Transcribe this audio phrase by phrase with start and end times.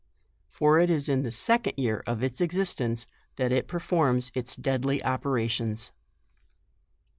[0.47, 3.05] (For it is in the second year of its existence
[3.35, 5.91] that it performs its deadly ope rations.)